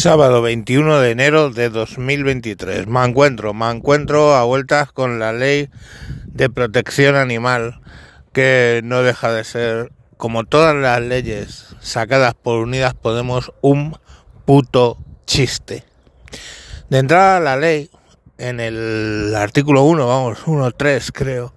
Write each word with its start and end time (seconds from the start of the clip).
Sábado 0.00 0.40
21 0.40 1.00
de 1.00 1.10
enero 1.10 1.50
de 1.50 1.68
2023. 1.68 2.86
Me 2.86 3.04
encuentro, 3.04 3.52
me 3.52 3.70
encuentro 3.70 4.34
a 4.34 4.44
vueltas 4.44 4.92
con 4.92 5.18
la 5.18 5.34
ley 5.34 5.68
de 6.24 6.48
protección 6.48 7.16
animal 7.16 7.82
que 8.32 8.80
no 8.82 9.02
deja 9.02 9.30
de 9.30 9.44
ser, 9.44 9.92
como 10.16 10.44
todas 10.44 10.74
las 10.74 11.02
leyes 11.02 11.76
sacadas 11.80 12.32
por 12.32 12.60
Unidas 12.60 12.94
Podemos, 12.94 13.52
un 13.60 13.98
puto 14.46 14.96
chiste. 15.26 15.84
De 16.88 16.96
entrada 16.96 17.38
la 17.38 17.58
ley, 17.58 17.90
en 18.38 18.58
el 18.58 19.34
artículo 19.36 19.82
1, 19.82 20.06
vamos, 20.06 20.38
1.3 20.46 21.10
creo, 21.12 21.52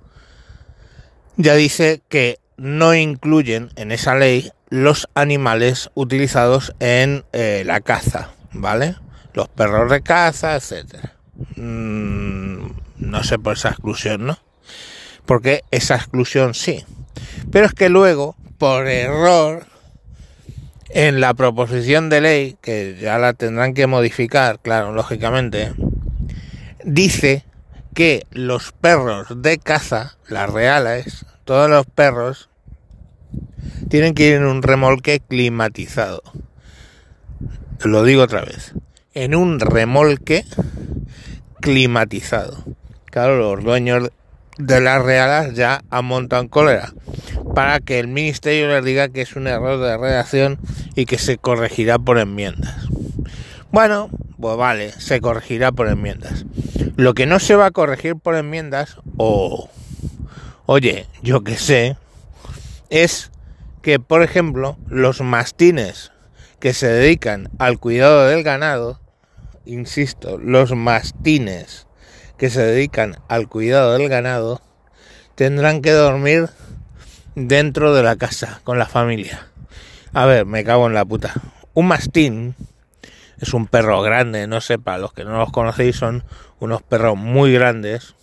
ya 1.38 1.56
dice 1.56 2.02
que 2.10 2.40
no 2.58 2.94
incluyen 2.94 3.70
en 3.76 3.92
esa 3.92 4.16
ley 4.16 4.52
los 4.70 5.08
animales 5.14 5.90
utilizados 5.94 6.74
en 6.80 7.26
eh, 7.34 7.64
la 7.66 7.82
caza, 7.82 8.32
¿vale? 8.52 8.96
Los 9.34 9.48
perros 9.48 9.90
de 9.92 10.02
caza, 10.02 10.56
etcétera. 10.56 11.14
Mm, 11.56 12.68
no 12.98 13.24
sé 13.24 13.40
por 13.40 13.54
esa 13.54 13.70
exclusión, 13.70 14.26
¿no? 14.26 14.38
Porque 15.26 15.64
esa 15.72 15.96
exclusión 15.96 16.54
sí. 16.54 16.84
Pero 17.52 17.66
es 17.66 17.74
que 17.74 17.90
luego, 17.90 18.36
por 18.58 18.88
error, 18.88 19.66
en 20.90 21.20
la 21.20 21.34
proposición 21.34 22.10
de 22.10 22.22
ley, 22.22 22.58
que 22.62 22.98
ya 23.00 23.18
la 23.18 23.34
tendrán 23.34 23.74
que 23.74 23.88
modificar, 23.88 24.60
claro, 24.60 24.92
lógicamente, 24.92 25.74
dice 26.84 27.46
que 27.94 28.26
los 28.32 28.72
perros 28.72 29.28
de 29.42 29.58
caza, 29.58 30.18
las 30.28 30.50
reales, 30.50 31.26
todos 31.46 31.70
los 31.70 31.86
perros 31.86 32.50
tienen 33.90 34.14
que 34.14 34.28
ir 34.28 34.34
en 34.36 34.46
un 34.46 34.62
remolque 34.62 35.20
climatizado. 35.20 36.22
Lo 37.84 38.04
digo 38.04 38.24
otra 38.24 38.42
vez. 38.42 38.74
En 39.14 39.36
un 39.36 39.60
remolque 39.60 40.46
climatizado. 41.62 42.64
Claro, 43.06 43.38
los 43.38 43.64
dueños 43.64 44.10
de 44.58 44.82
las 44.82 45.04
realas 45.04 45.54
ya 45.54 45.84
han 45.90 46.12
en 46.12 46.48
cólera 46.48 46.94
para 47.54 47.80
que 47.80 48.00
el 48.00 48.08
ministerio 48.08 48.68
les 48.70 48.84
diga 48.84 49.10
que 49.10 49.22
es 49.22 49.36
un 49.36 49.48
error 49.48 49.80
de 49.80 49.98
redacción 49.98 50.60
y 50.96 51.06
que 51.06 51.18
se 51.18 51.38
corregirá 51.38 52.00
por 52.00 52.18
enmiendas. 52.18 52.88
Bueno, 53.72 54.10
pues 54.40 54.58
vale, 54.58 54.92
se 54.92 55.22
corregirá 55.22 55.72
por 55.72 55.88
enmiendas. 55.88 56.46
Lo 56.96 57.14
que 57.14 57.26
no 57.26 57.40
se 57.40 57.56
va 57.56 57.68
a 57.68 57.72
corregir 57.72 58.16
por 58.16 58.36
enmiendas, 58.36 58.98
o, 59.18 59.70
oye, 60.66 61.08
yo 61.22 61.44
que 61.44 61.58
sé, 61.58 61.98
es 62.90 63.32
que, 63.84 64.00
por 64.00 64.24
ejemplo, 64.24 64.78
los 64.88 65.22
mastines 65.22 66.12
que 66.60 66.74
se 66.74 66.88
dedican 66.88 67.50
al 67.60 67.78
cuidado 67.78 68.26
del 68.26 68.42
ganado, 68.42 69.02
insisto, 69.66 70.38
los 70.38 70.72
mastines 70.72 71.86
que 72.38 72.50
se 72.50 72.62
dedican 72.62 73.18
al 73.28 73.50
cuidado 73.50 73.94
del 73.94 74.08
ganado, 74.08 74.62
tendrán 75.36 75.82
que 75.82 75.92
dormir 75.92 76.50
dentro 77.36 77.94
de 77.94 78.04
la 78.04 78.16
casa 78.16 78.62
con 78.64 78.80
la 78.80 78.86
familia. 78.86 79.50
A 80.14 80.26
ver, 80.26 80.46
me 80.46 80.64
cago 80.64 80.88
en 80.88 80.94
la 80.94 81.04
puta. 81.04 81.34
Un 81.74 81.88
mastín 81.88 82.56
es 83.40 83.54
un 83.54 83.68
perro 83.68 84.02
grande, 84.02 84.48
no 84.48 84.62
sé, 84.62 84.80
para 84.80 84.98
los 84.98 85.12
que 85.12 85.26
no 85.26 85.38
los 85.38 85.52
conocéis, 85.52 85.98
son 85.98 86.24
unos 86.60 86.82
perros 86.84 87.18
muy 87.18 87.52
grandes 87.52 88.16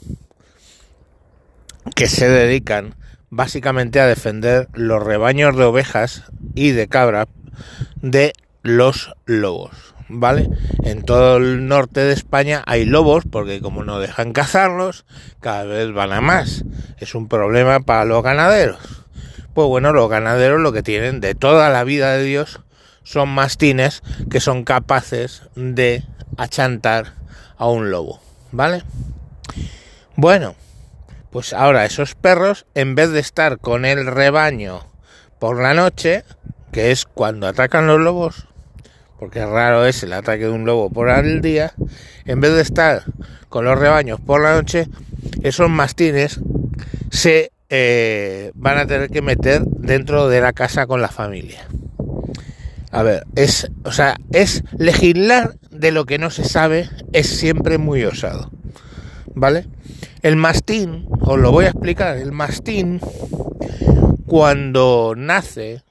que 1.94 2.06
se 2.06 2.30
dedican 2.30 2.94
básicamente 3.30 4.00
a 4.00 4.06
defender 4.06 4.68
los 4.74 5.02
rebaños 5.02 5.56
de 5.56 5.64
ovejas 5.64 6.24
y 6.54 6.72
de 6.72 6.88
cabras 6.88 7.28
de 8.02 8.32
los 8.62 9.12
lobos, 9.24 9.94
¿vale? 10.08 10.48
En 10.82 11.02
todo 11.02 11.36
el 11.36 11.66
norte 11.66 12.00
de 12.00 12.12
España 12.12 12.62
hay 12.66 12.84
lobos 12.84 13.24
porque 13.30 13.60
como 13.60 13.84
no 13.84 14.00
dejan 14.00 14.32
cazarlos, 14.32 15.06
cada 15.40 15.64
vez 15.64 15.92
van 15.92 16.12
a 16.12 16.20
más. 16.20 16.64
Es 16.98 17.14
un 17.14 17.28
problema 17.28 17.80
para 17.80 18.04
los 18.04 18.22
ganaderos. 18.22 18.80
Pues 19.54 19.68
bueno, 19.68 19.92
los 19.92 20.10
ganaderos 20.10 20.60
lo 20.60 20.72
que 20.72 20.82
tienen 20.82 21.20
de 21.20 21.34
toda 21.34 21.70
la 21.70 21.84
vida 21.84 22.12
de 22.12 22.24
Dios 22.24 22.60
son 23.02 23.28
mastines 23.28 24.02
que 24.30 24.40
son 24.40 24.64
capaces 24.64 25.42
de 25.54 26.04
achantar 26.36 27.14
a 27.56 27.66
un 27.68 27.90
lobo, 27.90 28.20
¿vale? 28.52 28.82
Bueno, 30.16 30.54
pues 31.30 31.52
ahora 31.52 31.84
esos 31.84 32.14
perros, 32.14 32.66
en 32.74 32.94
vez 32.94 33.10
de 33.10 33.20
estar 33.20 33.58
con 33.58 33.84
el 33.84 34.06
rebaño 34.06 34.86
por 35.38 35.60
la 35.60 35.74
noche, 35.74 36.24
que 36.72 36.90
es 36.90 37.06
cuando 37.06 37.46
atacan 37.46 37.86
los 37.86 38.00
lobos, 38.00 38.46
porque 39.18 39.44
raro 39.44 39.86
es 39.86 40.02
el 40.02 40.12
ataque 40.12 40.44
de 40.44 40.50
un 40.50 40.64
lobo 40.64 40.90
por 40.90 41.08
el 41.08 41.40
día, 41.40 41.72
en 42.24 42.40
vez 42.40 42.54
de 42.54 42.62
estar 42.62 43.04
con 43.48 43.64
los 43.64 43.78
rebaños 43.78 44.20
por 44.20 44.42
la 44.42 44.54
noche, 44.54 44.86
esos 45.42 45.68
mastines 45.68 46.40
se 47.10 47.52
eh, 47.68 48.50
van 48.54 48.78
a 48.78 48.86
tener 48.86 49.10
que 49.10 49.22
meter 49.22 49.62
dentro 49.64 50.28
de 50.28 50.40
la 50.40 50.52
casa 50.52 50.86
con 50.86 51.00
la 51.00 51.08
familia. 51.08 51.66
A 52.90 53.02
ver, 53.04 53.24
es, 53.36 53.70
o 53.84 53.92
sea, 53.92 54.16
es 54.32 54.64
legislar 54.76 55.54
de 55.70 55.92
lo 55.92 56.06
que 56.06 56.18
no 56.18 56.30
se 56.30 56.44
sabe 56.44 56.90
es 57.12 57.28
siempre 57.28 57.78
muy 57.78 58.02
osado, 58.04 58.50
¿vale? 59.34 59.66
El 60.22 60.36
mastín, 60.36 61.06
os 61.20 61.38
lo 61.38 61.50
voy 61.50 61.64
a 61.64 61.70
explicar, 61.70 62.16
el 62.16 62.32
mastín 62.32 63.00
cuando 64.26 65.14
nace 65.16 65.82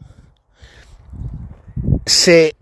se 2.05 2.55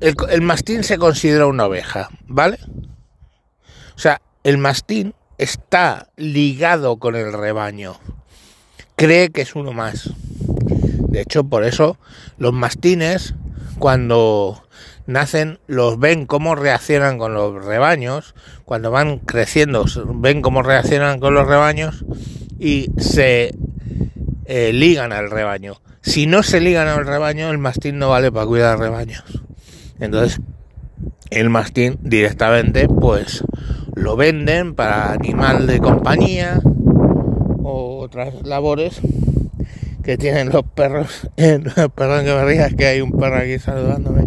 el, 0.00 0.42
mastín 0.42 0.84
se 0.84 0.98
considera 0.98 1.46
una 1.46 1.66
oveja, 1.66 2.10
¿vale? 2.26 2.58
O 3.96 3.98
sea, 3.98 4.20
el 4.44 4.58
mastín 4.58 5.14
está 5.38 6.08
ligado 6.16 6.98
con 6.98 7.16
el 7.16 7.32
rebaño. 7.32 7.98
Cree 8.94 9.30
que 9.30 9.42
es 9.42 9.54
uno 9.54 9.72
más. 9.72 10.10
De 11.08 11.22
hecho, 11.22 11.44
por 11.44 11.64
eso 11.64 11.98
los 12.38 12.52
mastines 12.52 13.34
cuando 13.78 14.62
nacen 15.06 15.58
los 15.66 15.98
ven 15.98 16.26
cómo 16.26 16.54
reaccionan 16.54 17.18
con 17.18 17.34
los 17.34 17.64
rebaños, 17.64 18.34
cuando 18.64 18.90
van 18.90 19.18
creciendo 19.18 19.84
ven 20.14 20.42
cómo 20.42 20.62
reaccionan 20.62 21.20
con 21.20 21.34
los 21.34 21.46
rebaños 21.46 22.04
y 22.58 22.90
se 22.98 23.54
eh, 24.44 24.72
ligan 24.72 25.12
al 25.12 25.30
rebaño. 25.30 25.80
Si 26.02 26.26
no 26.26 26.42
se 26.42 26.60
ligan 26.60 26.88
al 26.88 27.06
rebaño, 27.06 27.50
el 27.50 27.58
mastín 27.58 27.98
no 27.98 28.10
vale 28.10 28.30
para 28.30 28.46
cuidar 28.46 28.78
rebaños. 28.78 29.24
Entonces, 29.98 30.40
el 31.30 31.50
mastín 31.50 31.98
directamente 32.02 32.88
pues 32.88 33.42
lo 33.94 34.16
venden 34.16 34.74
para 34.74 35.12
animal 35.12 35.66
de 35.66 35.78
compañía 35.78 36.60
o 37.62 37.98
otras 37.98 38.34
labores 38.44 39.00
que 40.04 40.16
tienen 40.16 40.50
los 40.50 40.62
perros. 40.62 41.28
Perdón 41.36 42.24
que 42.24 42.34
me 42.34 42.44
rías 42.44 42.74
que 42.74 42.86
hay 42.86 43.00
un 43.00 43.12
perro 43.12 43.38
aquí 43.38 43.58
saludándome 43.58 44.26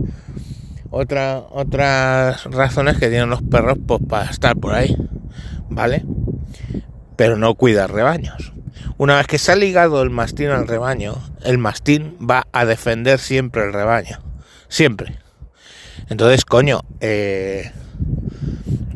otra, 0.92 1.44
otras 1.52 2.46
razones 2.46 2.98
que 2.98 3.10
tienen 3.10 3.30
los 3.30 3.42
perros 3.42 3.78
pues, 3.86 4.02
para 4.08 4.30
estar 4.30 4.56
por 4.58 4.74
ahí, 4.74 4.96
¿vale? 5.70 6.06
Pero 7.16 7.38
no 7.38 7.56
cuidar 7.56 7.92
rebaños. 7.92 8.54
Una 8.98 9.18
vez 9.18 9.28
que 9.28 9.38
se 9.38 9.52
ha 9.52 9.56
ligado 9.56 10.02
el 10.02 10.10
mastín 10.10 10.50
al 10.50 10.68
rebaño, 10.68 11.16
el 11.44 11.58
mastín 11.58 12.18
va 12.20 12.48
a 12.52 12.66
defender 12.66 13.20
siempre 13.20 13.64
el 13.64 13.74
rebaño. 13.74 14.20
Siempre. 14.68 15.18
Entonces, 16.10 16.44
coño, 16.44 16.82
eh, 17.00 17.72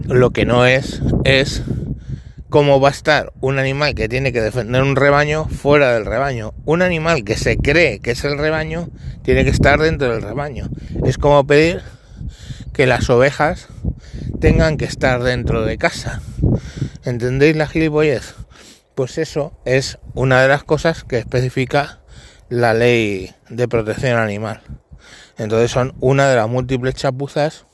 lo 0.07 0.31
que 0.31 0.45
no 0.45 0.65
es 0.65 1.01
es 1.23 1.63
cómo 2.53 2.79
va 2.79 2.89
a 2.89 2.91
estar 2.91 3.33
un 3.41 3.57
animal 3.57 3.95
que 3.95 4.07
tiene 4.07 4.31
que 4.31 4.39
defender 4.39 4.83
un 4.83 4.95
rebaño 4.95 5.45
fuera 5.45 5.91
del 5.91 6.05
rebaño. 6.05 6.53
Un 6.65 6.83
animal 6.83 7.23
que 7.23 7.35
se 7.35 7.57
cree 7.57 7.99
que 7.99 8.11
es 8.11 8.23
el 8.25 8.37
rebaño 8.37 8.89
tiene 9.23 9.43
que 9.43 9.49
estar 9.49 9.79
dentro 9.79 10.11
del 10.11 10.21
rebaño. 10.21 10.69
Es 11.03 11.17
como 11.17 11.47
pedir 11.47 11.81
que 12.71 12.85
las 12.85 13.09
ovejas 13.09 13.69
tengan 14.39 14.77
que 14.77 14.85
estar 14.85 15.23
dentro 15.23 15.65
de 15.65 15.79
casa. 15.79 16.21
¿Entendéis 17.03 17.55
la 17.55 17.65
gilipollez? 17.65 18.35
Pues 18.93 19.17
eso 19.17 19.59
es 19.65 19.97
una 20.13 20.39
de 20.39 20.47
las 20.47 20.63
cosas 20.63 21.03
que 21.03 21.17
especifica 21.17 22.01
la 22.49 22.75
ley 22.75 23.33
de 23.49 23.67
protección 23.67 24.19
animal. 24.19 24.61
Entonces 25.39 25.71
son 25.71 25.95
una 26.01 26.29
de 26.29 26.35
las 26.35 26.47
múltiples 26.47 26.93
chapuzas 26.93 27.65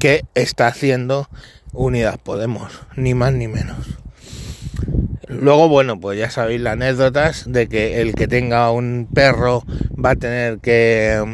que 0.00 0.24
está 0.34 0.66
haciendo 0.66 1.28
Unidas 1.72 2.18
Podemos, 2.18 2.72
ni 2.96 3.14
más 3.14 3.32
ni 3.32 3.46
menos. 3.46 3.99
Luego, 5.28 5.68
bueno, 5.68 6.00
pues 6.00 6.18
ya 6.18 6.28
sabéis 6.28 6.60
las 6.60 6.72
anécdotas 6.72 7.44
de 7.50 7.68
que 7.68 8.00
el 8.00 8.14
que 8.14 8.26
tenga 8.26 8.70
un 8.72 9.08
perro 9.12 9.64
va 10.02 10.10
a 10.10 10.16
tener 10.16 10.58
que, 10.58 11.24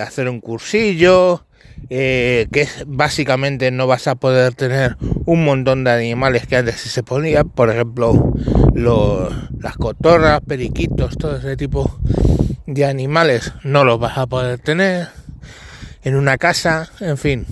hacer 0.00 0.28
un 0.28 0.40
cursillo, 0.40 1.44
eh, 1.90 2.46
que 2.52 2.68
básicamente 2.86 3.72
no 3.72 3.88
vas 3.88 4.06
a 4.06 4.14
poder 4.14 4.54
tener 4.54 4.96
un 5.24 5.44
montón 5.44 5.82
de 5.82 5.90
animales 5.90 6.46
que 6.46 6.56
antes 6.56 6.76
se 6.76 7.02
ponía, 7.02 7.42
por 7.42 7.70
ejemplo, 7.70 8.32
las 8.74 9.76
cotorras, 9.76 10.40
periquitos, 10.46 11.18
todo 11.18 11.36
ese 11.36 11.56
tipo 11.56 11.98
de 12.66 12.84
animales 12.84 13.52
no 13.64 13.82
los 13.82 13.98
vas 13.98 14.18
a 14.18 14.26
poder 14.26 14.60
tener. 14.60 15.08
en 16.04 16.14
una 16.14 16.38
casa, 16.38 16.88
en 17.00 17.18
fin, 17.18 17.46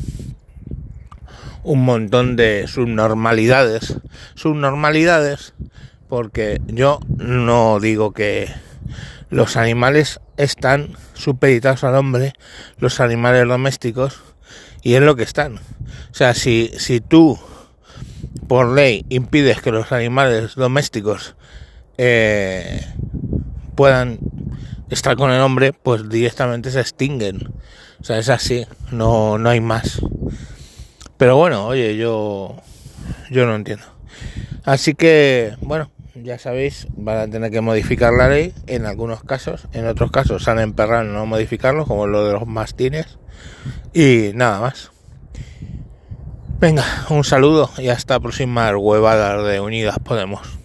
un 1.65 1.85
montón 1.85 2.37
de 2.37 2.67
subnormalidades, 2.69 3.97
subnormalidades, 4.35 5.55
porque 6.09 6.61
yo 6.67 7.01
no 7.09 7.81
digo 7.81 8.13
que 8.13 8.49
los 9.31 9.57
animales 9.57 10.21
están 10.37 10.91
supeditados 11.15 11.83
al 11.83 11.97
hombre, 11.97 12.35
los 12.79 13.01
animales 13.01 13.49
domésticos, 13.49 14.23
y 14.83 14.95
es 14.95 15.03
lo 15.03 15.17
que 15.17 15.23
están. 15.23 15.57
O 15.57 16.15
sea, 16.15 16.35
si, 16.35 16.71
si 16.77 17.01
tú 17.01 17.39
por 18.47 18.69
ley 18.75 19.05
impides 19.09 19.61
que 19.61 19.73
los 19.73 19.91
animales 19.93 20.55
domésticos 20.55 21.35
eh, 21.97 22.87
puedan 23.75 24.19
estar 24.91 25.17
con 25.17 25.31
el 25.31 25.41
hombre, 25.41 25.73
pues 25.73 26.09
directamente 26.09 26.71
se 26.71 26.81
extinguen. 26.81 27.53
O 28.01 28.05
sea, 28.05 28.19
es 28.19 28.29
así, 28.29 28.67
no, 28.93 29.39
no 29.39 29.49
hay 29.49 29.61
más. 29.61 30.01
Pero 31.25 31.39
bueno, 31.39 31.67
oye, 31.67 31.97
yo, 31.97 32.55
yo 33.31 33.47
no 33.47 33.55
entiendo. 33.55 33.87
Así 34.63 34.93
que, 34.93 35.57
bueno, 35.63 35.91
ya 36.15 36.39
sabéis, 36.39 36.87
van 36.95 37.17
a 37.17 37.27
tener 37.27 37.51
que 37.51 37.63
modificar 37.63 38.13
la 38.13 38.29
ley 38.29 38.53
en 38.67 38.85
algunos 38.85 39.25
casos, 39.25 39.67
en 39.73 39.87
otros 39.87 40.11
casos 40.11 40.45
se 40.45 40.51
han 40.51 40.59
emperrado 40.59 41.01
en 41.01 41.15
no 41.15 41.25
modificarlo, 41.25 41.87
como 41.87 42.07
lo 42.07 42.27
de 42.27 42.35
los 42.35 42.47
mastines, 42.47 43.19
y 43.95 44.33
nada 44.35 44.61
más. 44.61 44.91
Venga, 46.61 46.85
un 47.09 47.25
saludo 47.25 47.71
y 47.79 47.89
hasta 47.89 48.21
próxima 48.21 48.77
huevada 48.77 49.43
de 49.43 49.61
Unidas 49.61 49.99
Podemos. 50.01 50.64